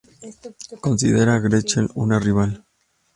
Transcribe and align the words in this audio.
Considera 0.81 1.35
a 1.35 1.39
Gretchen 1.39 1.87
una 1.93 2.17
rival. 2.19 2.65